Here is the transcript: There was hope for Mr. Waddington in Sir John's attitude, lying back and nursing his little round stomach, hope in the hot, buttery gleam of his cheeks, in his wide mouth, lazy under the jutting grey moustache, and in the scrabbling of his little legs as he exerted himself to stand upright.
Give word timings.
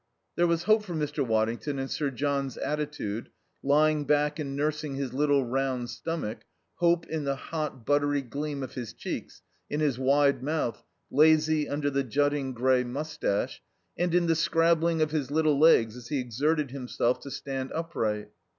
There 0.35 0.47
was 0.47 0.63
hope 0.63 0.81
for 0.81 0.95
Mr. 0.95 1.23
Waddington 1.23 1.77
in 1.77 1.87
Sir 1.87 2.09
John's 2.09 2.57
attitude, 2.57 3.29
lying 3.61 4.03
back 4.03 4.39
and 4.39 4.55
nursing 4.55 4.95
his 4.95 5.13
little 5.13 5.45
round 5.45 5.91
stomach, 5.91 6.39
hope 6.77 7.05
in 7.05 7.23
the 7.23 7.35
hot, 7.35 7.85
buttery 7.85 8.23
gleam 8.23 8.63
of 8.63 8.73
his 8.73 8.93
cheeks, 8.93 9.43
in 9.69 9.79
his 9.79 9.99
wide 9.99 10.41
mouth, 10.41 10.83
lazy 11.11 11.69
under 11.69 11.91
the 11.91 12.03
jutting 12.03 12.51
grey 12.53 12.83
moustache, 12.83 13.61
and 13.95 14.15
in 14.15 14.25
the 14.25 14.33
scrabbling 14.33 15.03
of 15.03 15.11
his 15.11 15.29
little 15.29 15.59
legs 15.59 15.95
as 15.95 16.07
he 16.07 16.19
exerted 16.19 16.71
himself 16.71 17.19
to 17.19 17.29
stand 17.29 17.71
upright. 17.73 18.31